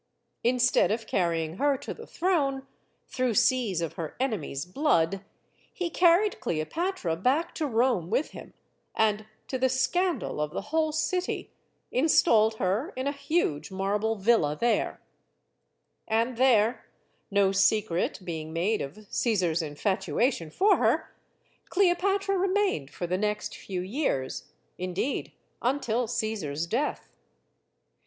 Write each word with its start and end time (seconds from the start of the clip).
Instead 0.43 0.89
of 0.89 1.05
carrying 1.05 1.57
her 1.57 1.77
to 1.77 1.93
the 1.93 2.07
throne, 2.07 2.65
through 3.07 3.35
seas 3.35 3.81
of 3.81 3.93
her 3.93 4.15
enemies* 4.19 4.65
blood, 4.65 5.23
he 5.71 5.91
carried 5.91 6.39
Cleopatra 6.39 7.15
back 7.15 7.53
to 7.53 7.67
Rome 7.67 8.09
with 8.09 8.31
him 8.31 8.55
and, 8.95 9.27
to 9.47 9.59
the 9.59 9.69
scandal 9.69 10.41
of 10.41 10.49
the 10.53 10.61
whole 10.73 10.91
city, 10.91 11.51
installed 11.91 12.55
her 12.55 12.93
in 12.95 13.05
a 13.05 13.11
huge 13.11 13.69
marble 13.69 14.15
villa 14.15 14.57
there 14.59 14.99
And 16.07 16.35
there, 16.35 16.87
no 17.29 17.51
secret 17.51 18.21
being 18.23 18.51
made 18.51 18.81
of 18.81 19.05
Caesar's 19.11 19.61
infatu 19.61 20.19
ation 20.19 20.49
for 20.49 20.77
her, 20.77 21.13
Cleopatra 21.69 22.39
remained 22.39 22.89
for 22.89 23.05
the 23.05 23.19
next 23.19 23.55
few 23.55 23.81
years; 23.81 24.45
indeed, 24.79 25.31
until 25.61 26.07
Caesar's 26.07 26.65
death. 26.65 27.07